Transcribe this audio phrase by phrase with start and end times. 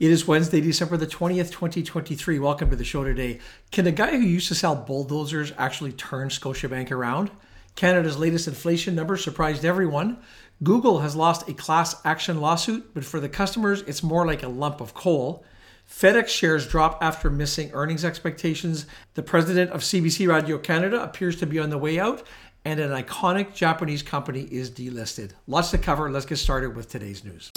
[0.00, 2.40] It is Wednesday, December the 20th, 2023.
[2.40, 3.38] Welcome to the show today.
[3.70, 7.30] Can a guy who used to sell bulldozers actually turn Scotiabank around?
[7.76, 10.18] Canada's latest inflation number surprised everyone.
[10.64, 14.48] Google has lost a class action lawsuit, but for the customers, it's more like a
[14.48, 15.44] lump of coal.
[15.88, 18.86] FedEx shares drop after missing earnings expectations.
[19.14, 22.24] The president of CBC Radio Canada appears to be on the way out,
[22.64, 25.34] and an iconic Japanese company is delisted.
[25.46, 26.10] Lots to cover.
[26.10, 27.52] Let's get started with today's news.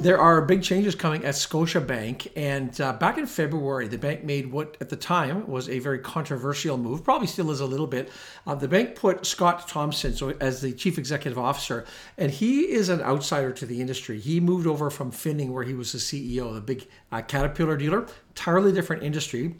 [0.00, 2.30] There are big changes coming at Scotiabank.
[2.36, 5.98] And uh, back in February, the bank made what at the time was a very
[5.98, 8.08] controversial move, probably still is a little bit.
[8.46, 11.84] Uh, the bank put Scott Thomson so, as the chief executive officer,
[12.16, 14.20] and he is an outsider to the industry.
[14.20, 18.06] He moved over from Finning, where he was the CEO, the big uh, Caterpillar dealer,
[18.28, 19.56] entirely different industry.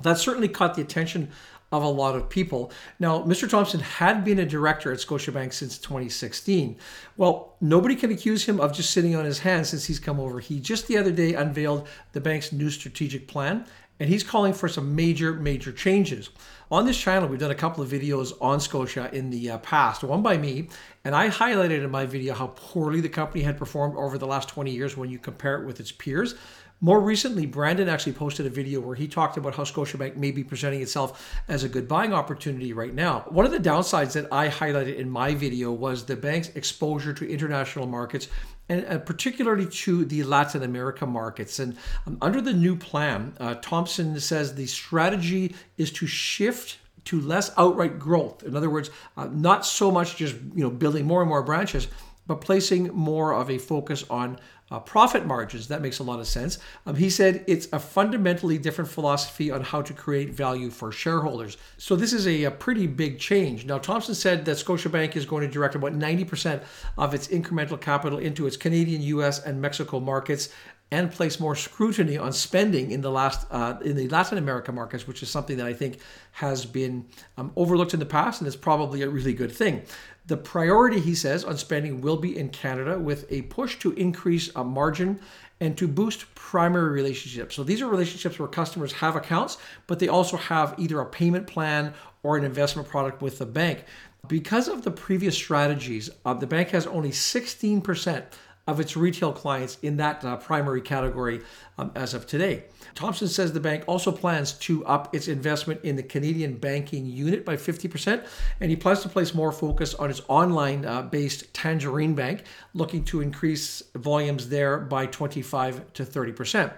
[0.00, 1.30] That certainly caught the attention
[1.72, 2.70] of a lot of people.
[2.98, 3.48] Now, Mr.
[3.48, 6.76] Thomson had been a director at Scotiabank since 2016.
[7.16, 10.38] Well, nobody can accuse him of just sitting on his hands since he's come over.
[10.38, 13.64] He just the other day unveiled the bank's new strategic plan,
[13.98, 16.30] and he's calling for some major, major changes.
[16.70, 20.02] On this channel, we've done a couple of videos on Scotia in the uh, past,
[20.02, 20.68] one by me,
[21.04, 24.48] and I highlighted in my video how poorly the company had performed over the last
[24.48, 26.34] 20 years when you compare it with its peers.
[26.80, 30.44] More recently, Brandon actually posted a video where he talked about how Scotiabank may be
[30.44, 33.20] presenting itself as a good buying opportunity right now.
[33.28, 37.30] One of the downsides that I highlighted in my video was the bank's exposure to
[37.30, 38.28] international markets
[38.68, 41.58] and uh, particularly to the Latin America markets.
[41.58, 47.20] And um, under the new plan, uh, Thomson says the strategy is to shift to
[47.20, 48.42] less outright growth.
[48.42, 51.88] In other words, uh, not so much just you know building more and more branches,
[52.26, 54.38] but placing more of a focus on
[54.70, 55.68] uh, profit margins.
[55.68, 56.58] That makes a lot of sense.
[56.86, 61.56] Um, he said it's a fundamentally different philosophy on how to create value for shareholders.
[61.78, 63.64] So this is a, a pretty big change.
[63.64, 66.62] Now, Thomson said that Scotiabank is going to direct about 90%
[66.98, 70.48] of its incremental capital into its Canadian, U.S., and Mexico markets
[70.90, 75.06] and place more scrutiny on spending in the last uh, in the Latin America markets,
[75.06, 75.98] which is something that I think
[76.32, 77.06] has been
[77.36, 79.82] um, overlooked in the past, and is probably a really good thing.
[80.26, 84.50] The priority, he says, on spending will be in Canada with a push to increase
[84.54, 85.20] a margin
[85.60, 87.54] and to boost primary relationships.
[87.54, 89.56] So these are relationships where customers have accounts,
[89.86, 93.84] but they also have either a payment plan or an investment product with the bank.
[94.28, 98.24] Because of the previous strategies, uh, the bank has only 16%
[98.66, 101.40] of its retail clients in that uh, primary category
[101.78, 102.64] um, as of today.
[102.94, 107.44] Thomson says the bank also plans to up its investment in the Canadian banking unit
[107.44, 108.26] by 50%,
[108.60, 112.42] and he plans to place more focus on its online uh, based Tangerine Bank,
[112.74, 116.72] looking to increase volumes there by 25 to 30%.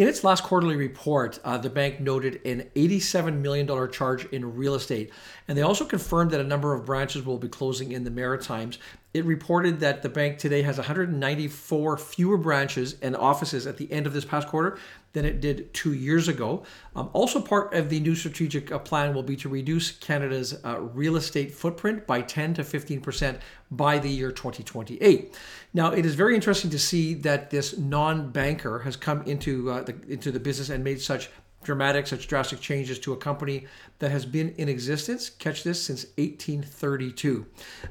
[0.00, 4.74] In its last quarterly report, uh, the bank noted an $87 million charge in real
[4.74, 5.12] estate.
[5.46, 8.78] And they also confirmed that a number of branches will be closing in the Maritimes.
[9.12, 14.06] It reported that the bank today has 194 fewer branches and offices at the end
[14.06, 14.78] of this past quarter
[15.12, 16.62] than it did two years ago.
[16.94, 20.80] Um, also, part of the new strategic uh, plan will be to reduce Canada's uh,
[20.80, 23.38] real estate footprint by 10 to 15 percent
[23.70, 25.36] by the year 2028.
[25.72, 29.94] Now, it is very interesting to see that this non-banker has come into uh, the,
[30.08, 31.30] into the business and made such
[31.62, 33.66] dramatic, such drastic changes to a company
[33.98, 37.46] that has been in existence, catch this, since 1832.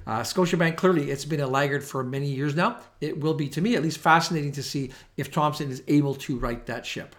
[0.07, 2.79] Uh, Scotiabank, clearly, it's been a laggard for many years now.
[2.99, 6.37] It will be, to me at least, fascinating to see if Thomson is able to
[6.37, 7.15] right that ship.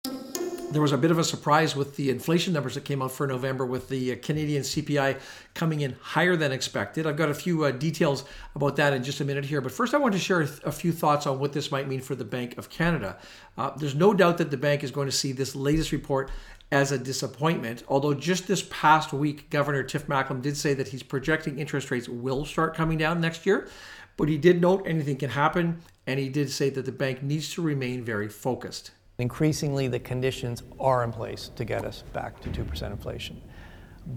[0.70, 3.26] There was a bit of a surprise with the inflation numbers that came out for
[3.26, 5.18] November, with the uh, Canadian CPI
[5.52, 7.08] coming in higher than expected.
[7.08, 8.22] I've got a few uh, details
[8.54, 9.60] about that in just a minute here.
[9.60, 12.14] But first, I want to share a few thoughts on what this might mean for
[12.14, 13.18] the Bank of Canada.
[13.58, 16.30] Uh, there's no doubt that the bank is going to see this latest report
[16.70, 17.82] as a disappointment.
[17.88, 22.08] Although just this past week, Governor Tiff Macklem did say that he's projecting interest rates
[22.08, 23.68] will start coming down next year.
[24.16, 27.52] But he did note anything can happen, and he did say that the bank needs
[27.54, 28.92] to remain very focused.
[29.20, 33.40] Increasingly, the conditions are in place to get us back to 2% inflation.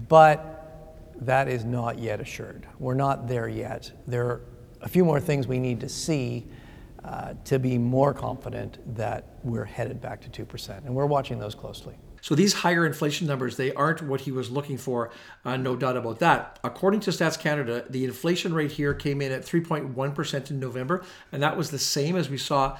[0.08, 2.66] But that is not yet assured.
[2.78, 3.92] We're not there yet.
[4.06, 4.40] There are
[4.80, 6.46] a few more things we need to see
[7.04, 10.86] uh, to be more confident that we're headed back to 2%.
[10.86, 11.96] And we're watching those closely.
[12.22, 15.10] So these higher inflation numbers, they aren't what he was looking for,
[15.44, 16.58] uh, no doubt about that.
[16.64, 21.42] According to Stats Canada, the inflation rate here came in at 3.1% in November, and
[21.42, 22.78] that was the same as we saw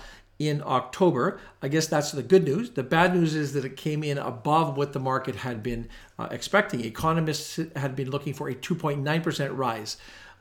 [0.48, 1.40] in October.
[1.62, 2.70] I guess that's the good news.
[2.70, 5.88] The bad news is that it came in above what the market had been
[6.18, 6.84] uh, expecting.
[6.84, 9.96] Economists had been looking for a 2.9% rise.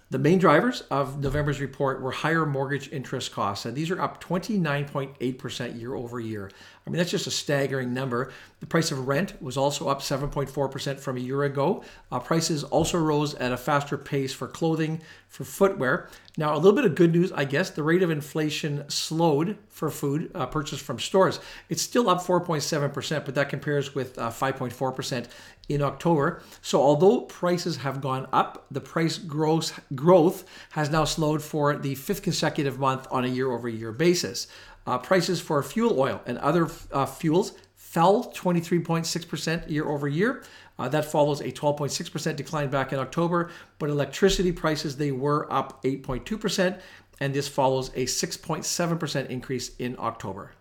[0.09, 4.23] The main drivers of November's report were higher mortgage interest costs, and these are up
[4.23, 6.51] 29.8% year over year.
[6.85, 8.31] I mean, that's just a staggering number.
[8.59, 11.83] The price of rent was also up 7.4% from a year ago.
[12.11, 16.09] Uh, prices also rose at a faster pace for clothing, for footwear.
[16.37, 17.69] Now, a little bit of good news, I guess.
[17.69, 21.39] The rate of inflation slowed for food uh, purchased from stores.
[21.69, 25.27] It's still up 4.7%, but that compares with uh, 5.4%
[25.69, 26.41] in October.
[26.61, 31.95] So, although prices have gone up, the price growth, growth has now slowed for the
[31.95, 34.47] fifth consecutive month on a year over year basis.
[34.85, 40.43] Uh, prices for fuel oil and other uh, fuels fell 23.6% year over year.
[40.79, 45.83] Uh, that follows a 12.6% decline back in October, but electricity prices they were up
[45.83, 46.79] 8.2%,
[47.19, 50.51] and this follows a 6.7% increase in October.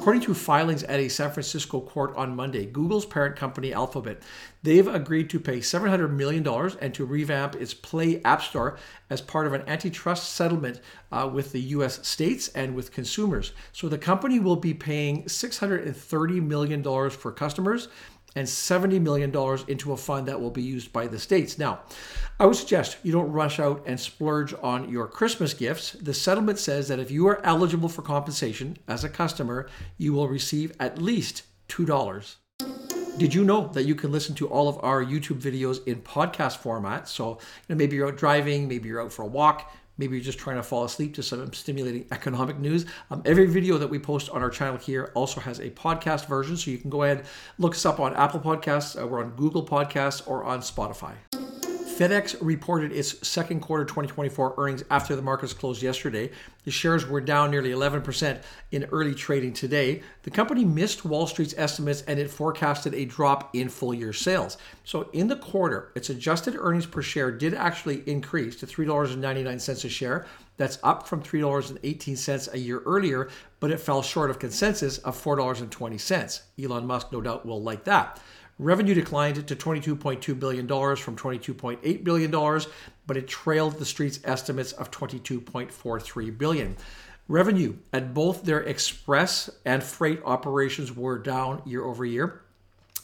[0.00, 4.22] According to filings at a San Francisco court on Monday, Google's parent company Alphabet,
[4.62, 6.42] they've agreed to pay $700 million
[6.80, 8.78] and to revamp its Play App Store
[9.10, 10.80] as part of an antitrust settlement
[11.12, 13.52] uh, with the US states and with consumers.
[13.72, 17.88] So the company will be paying $630 million for customers
[18.36, 19.30] and $70 million
[19.68, 21.58] into a fund that will be used by the states.
[21.58, 21.80] Now,
[22.38, 25.92] I would suggest you don't rush out and splurge on your Christmas gifts.
[25.92, 29.68] The settlement says that if you are eligible for compensation as a customer,
[29.98, 32.36] you will receive at least $2.
[33.18, 36.58] Did you know that you can listen to all of our YouTube videos in podcast
[36.58, 37.06] format?
[37.08, 37.36] So you
[37.68, 39.70] know, maybe you're out driving, maybe you're out for a walk,
[40.00, 42.86] maybe you're just trying to fall asleep to some stimulating economic news.
[43.10, 46.56] Um, every video that we post on our channel here also has a podcast version,
[46.56, 47.24] so you can go ahead
[47.58, 51.14] look us up on Apple Podcasts, uh, we're on Google Podcasts, or on Spotify.
[52.00, 56.30] FedEx reported its second quarter 2024 earnings after the markets closed yesterday.
[56.64, 58.40] The shares were down nearly 11%
[58.72, 60.00] in early trading today.
[60.22, 64.56] The company missed Wall Street's estimates and it forecasted a drop in full year sales.
[64.82, 69.88] So, in the quarter, its adjusted earnings per share did actually increase to $3.99 a
[69.90, 70.24] share.
[70.56, 73.28] That's up from $3.18 a year earlier,
[73.60, 76.40] but it fell short of consensus of $4.20.
[76.62, 78.18] Elon Musk, no doubt, will like that.
[78.60, 82.60] Revenue declined to $22.2 billion from $22.8 billion,
[83.06, 86.76] but it trailed the street's estimates of 22.43 billion.
[87.26, 92.42] Revenue at both their express and freight operations were down year over year.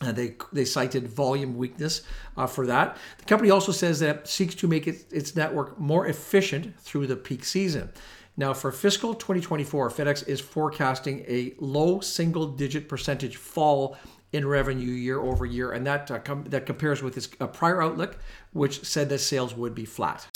[0.02, 2.02] Uh, they, they cited volume weakness
[2.36, 2.98] uh, for that.
[3.16, 7.06] The company also says that it seeks to make it, its network more efficient through
[7.06, 7.90] the peak season.
[8.36, 13.96] Now, for fiscal 2024, FedEx is forecasting a low single digit percentage fall
[14.36, 17.82] in revenue year over year, and that uh, com- that compares with its uh, prior
[17.82, 18.18] outlook,
[18.52, 20.28] which said that sales would be flat.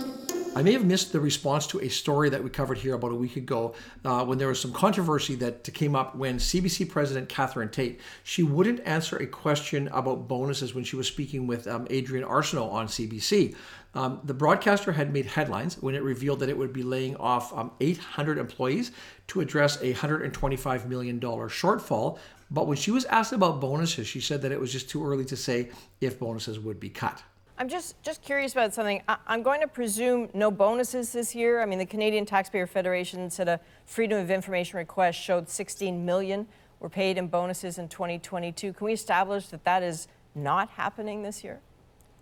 [0.56, 3.14] I may have missed the response to a story that we covered here about a
[3.14, 3.74] week ago
[4.04, 8.42] uh, when there was some controversy that came up when CBC President Catherine Tait she
[8.42, 12.88] wouldn't answer a question about bonuses when she was speaking with um, Adrienne Arsenault on
[12.88, 13.54] CBC.
[13.92, 17.52] Um, the broadcaster had made headlines when it revealed that it would be laying off
[17.56, 18.92] um, 800 employees
[19.28, 22.18] to address a $125 million shortfall
[22.50, 25.24] but when she was asked about bonuses, she said that it was just too early
[25.26, 25.70] to say
[26.00, 27.22] if bonuses would be cut.
[27.56, 29.02] I'm just, just curious about something.
[29.06, 31.60] I, am going to presume no bonuses this year.
[31.60, 36.48] I mean, the Canadian Taxpayer Federation said a Freedom of Information request showed 16 million
[36.80, 38.72] were paid in bonuses in 2022.
[38.72, 41.60] Can we establish that that is not happening this year?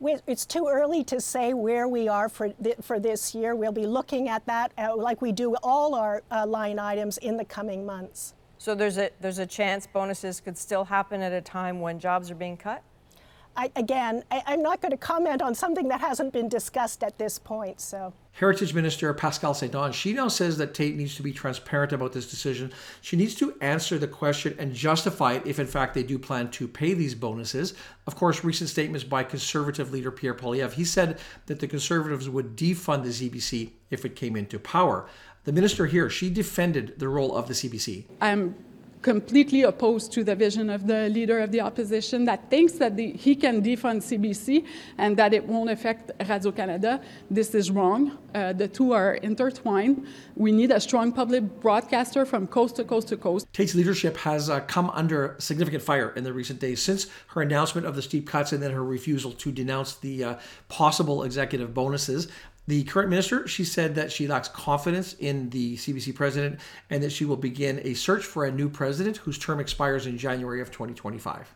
[0.00, 3.56] It's too early to say where we are for, th- for this year.
[3.56, 7.36] We'll be looking at that uh, like we do all our uh, line items in
[7.36, 8.34] the coming months.
[8.58, 12.30] So there's a, there's a chance bonuses could still happen at a time when jobs
[12.30, 12.82] are being cut?
[13.58, 17.18] I, again, I, am not going to comment on something that hasn't been discussed at
[17.18, 17.80] this point.
[17.80, 22.12] So, Heritage Minister Pascale St-Onge, she now says that Tait needs to be transparent about
[22.12, 22.72] this decision.
[23.00, 26.52] She needs to answer the question and justify it if, in fact, they do plan
[26.52, 27.74] to pay these bonuses.
[28.06, 32.56] Of course, recent statements by Conservative leader Pierre Poilievre, he said that the Conservatives would
[32.56, 35.08] defund the CBC if it came into power.
[35.42, 38.04] The minister here, she defended the role of the CBC.
[38.20, 38.54] I'm
[39.02, 43.12] completely opposed to the vision of the leader of the opposition that thinks that the,
[43.12, 44.64] he can defund CBC
[44.98, 47.00] and that it won't affect Radio Canada.
[47.30, 48.18] This is wrong.
[48.34, 50.06] Uh, the two are intertwined.
[50.36, 53.46] We need a strong public broadcaster from coast to coast to coast.
[53.52, 57.86] Tait's leadership has uh, come under significant fire in the recent days since her announcement
[57.86, 60.34] of the steep cuts and then her refusal to denounce the uh,
[60.68, 62.28] possible executive bonuses.
[62.68, 66.60] The current minister, she said that she lacks confidence in the CBC president
[66.90, 70.18] and that she will begin a search for a new president whose term expires in
[70.18, 71.54] January of 2025.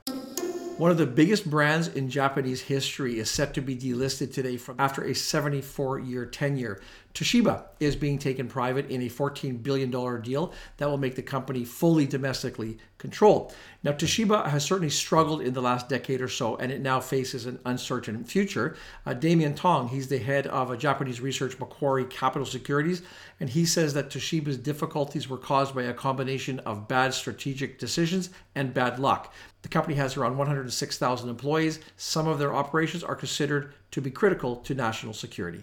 [0.78, 4.76] One of the biggest brands in Japanese history is set to be delisted today from
[4.78, 6.80] after a 74 year tenure.
[7.14, 9.90] Toshiba is being taken private in a $14 billion
[10.22, 13.54] deal that will make the company fully domestically controlled.
[13.82, 17.46] Now, Toshiba has certainly struggled in the last decade or so, and it now faces
[17.46, 18.76] an uncertain future.
[19.04, 23.02] Uh, Damian Thong, he's the head of a Japanese research Macquarie Capital Securities,
[23.40, 28.30] and he says that Toshiba's difficulties were caused by a combination of bad strategic decisions
[28.54, 29.34] and bad luck.
[29.62, 31.80] The company has around 106,000 employees.
[31.96, 35.62] Some of their operations are considered to be critical to national security.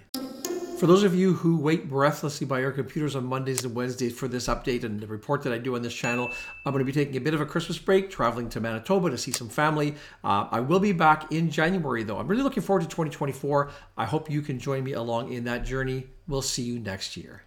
[0.79, 4.29] For those of you who wait breathlessly by your computers on Mondays and Wednesdays for
[4.29, 6.31] this update and the report that I do on this channel,
[6.65, 9.17] I'm going to be taking a bit of a Christmas break, traveling to Manitoba to
[9.17, 9.95] see some family.
[10.23, 12.17] Uh, I will be back in January, though.
[12.17, 13.71] I'm really looking forward to 2024.
[13.97, 16.07] I hope you can join me along in that journey.
[16.29, 17.43] We'll see you next year.